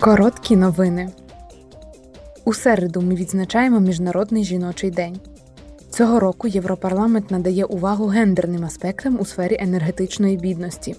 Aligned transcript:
Короткі 0.00 0.56
новини. 0.56 1.08
У 2.44 2.54
середу 2.54 3.00
ми 3.00 3.14
відзначаємо 3.14 3.80
Міжнародний 3.80 4.44
жіночий 4.44 4.90
день. 4.90 5.20
Цього 5.90 6.20
року 6.20 6.48
Європарламент 6.48 7.30
надає 7.30 7.64
увагу 7.64 8.06
гендерним 8.06 8.64
аспектам 8.64 9.20
у 9.20 9.24
сфері 9.24 9.56
енергетичної 9.60 10.36
бідності. 10.36 10.96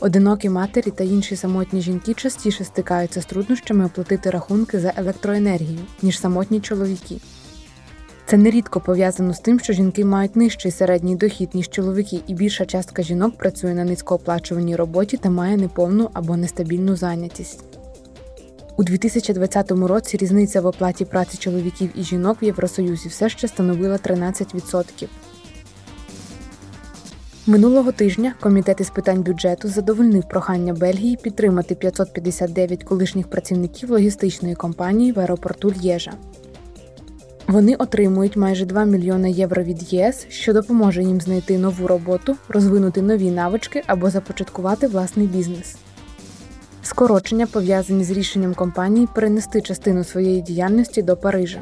Одинокі 0.00 0.48
матері 0.48 0.90
та 0.90 1.04
інші 1.04 1.36
самотні 1.36 1.80
жінки 1.80 2.14
частіше 2.14 2.64
стикаються 2.64 3.20
з 3.20 3.26
труднощами 3.26 3.84
оплатити 3.84 4.30
рахунки 4.30 4.80
за 4.80 4.92
електроенергію, 4.96 5.80
ніж 6.02 6.20
самотні 6.20 6.60
чоловіки. 6.60 7.16
Це 8.26 8.36
нерідко 8.36 8.80
пов'язано 8.80 9.34
з 9.34 9.40
тим, 9.40 9.60
що 9.60 9.72
жінки 9.72 10.04
мають 10.04 10.36
нижчий 10.36 10.70
середній 10.70 11.16
дохід, 11.16 11.50
ніж 11.54 11.68
чоловіки, 11.68 12.20
і 12.26 12.34
більша 12.34 12.66
частка 12.66 13.02
жінок 13.02 13.38
працює 13.38 13.74
на 13.74 13.84
низькооплачуваній 13.84 14.76
роботі 14.76 15.16
та 15.16 15.30
має 15.30 15.56
неповну 15.56 16.10
або 16.12 16.36
нестабільну 16.36 16.96
зайнятість. 16.96 17.79
У 18.80 18.82
2020 18.82 19.70
році 19.70 20.16
різниця 20.16 20.60
в 20.60 20.66
оплаті 20.66 21.04
праці 21.04 21.38
чоловіків 21.38 21.90
і 21.94 22.02
жінок 22.02 22.42
в 22.42 22.44
Євросоюзі 22.44 23.08
все 23.08 23.28
ще 23.28 23.48
становила 23.48 23.96
13%. 23.96 25.06
Минулого 27.46 27.92
тижня 27.92 28.34
комітет 28.40 28.80
із 28.80 28.90
питань 28.90 29.22
бюджету 29.22 29.68
задовольнив 29.68 30.28
прохання 30.28 30.72
Бельгії 30.72 31.18
підтримати 31.22 31.74
559 31.74 32.84
колишніх 32.84 33.30
працівників 33.30 33.90
логістичної 33.90 34.54
компанії 34.54 35.12
в 35.12 35.20
аеропорту 35.20 35.74
Л'єжа. 35.76 36.12
Вони 37.48 37.74
отримують 37.74 38.36
майже 38.36 38.66
2 38.66 38.84
мільйони 38.84 39.30
євро 39.30 39.62
від 39.62 39.92
ЄС, 39.92 40.26
що 40.28 40.52
допоможе 40.52 41.02
їм 41.02 41.20
знайти 41.20 41.58
нову 41.58 41.86
роботу, 41.86 42.36
розвинути 42.48 43.02
нові 43.02 43.30
навички 43.30 43.82
або 43.86 44.10
започаткувати 44.10 44.86
власний 44.86 45.26
бізнес. 45.26 45.76
Скорочення 46.82 47.46
пов'язані 47.46 48.04
з 48.04 48.10
рішенням 48.10 48.54
компанії 48.54 49.08
перенести 49.14 49.60
частину 49.60 50.04
своєї 50.04 50.40
діяльності 50.40 51.02
до 51.02 51.16
Парижа. 51.16 51.60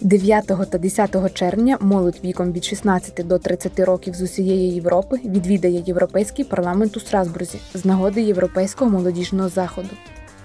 9 0.00 0.46
та 0.46 0.78
10 0.78 1.34
червня 1.34 1.78
молодь 1.80 2.20
віком 2.24 2.52
від 2.52 2.64
16 2.64 3.26
до 3.26 3.38
30 3.38 3.80
років 3.80 4.14
з 4.14 4.22
усієї 4.22 4.74
Європи 4.74 5.20
відвідає 5.24 5.82
Європейський 5.86 6.44
парламент 6.44 6.96
у 6.96 7.00
Страсбурзі 7.00 7.58
з 7.74 7.84
нагоди 7.84 8.22
Європейського 8.22 8.90
молодіжного 8.90 9.48
заходу, 9.48 9.88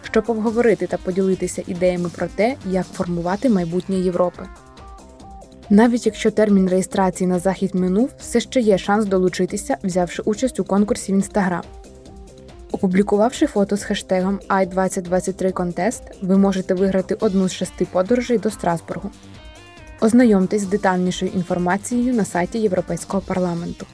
щоб 0.02 0.24
обговорити 0.28 0.88
та 0.88 0.98
поділитися 0.98 1.64
ідеями 1.68 2.10
про 2.16 2.28
те, 2.28 2.56
як 2.66 2.86
формувати 2.86 3.50
майбутнє 3.50 3.96
Європи. 3.96 4.44
Навіть 5.70 6.06
якщо 6.06 6.32
термін 6.32 6.70
реєстрації 6.70 7.28
на 7.28 7.40
захід 7.40 7.76
минув, 7.76 8.10
все 8.20 8.40
ще 8.40 8.60
є 8.60 8.78
шанс 8.78 9.06
долучитися, 9.06 9.78
взявши 9.84 10.22
участь 10.26 10.60
у 10.60 10.64
конкурсі 10.64 11.12
в 11.12 11.16
Інстаграм. 11.16 11.62
Опублікувавши 12.72 13.48
фото 13.48 13.78
з 13.78 13.84
хештегом 13.84 14.40
i2023 14.50 15.52
Contest, 15.52 16.02
ви 16.22 16.38
можете 16.38 16.74
виграти 16.74 17.16
одну 17.20 17.50
з 17.50 17.54
шести 17.54 17.88
подорожей 17.92 18.38
до 18.38 18.50
Страсбургу. 18.50 19.12
Ознайомтесь 20.02 20.62
з 20.62 20.68
детальнішою 20.68 21.32
інформацією 21.36 22.14
на 22.14 22.26
сайті 22.26 22.60
Європейського 22.60 23.24
парламенту. 23.28 23.86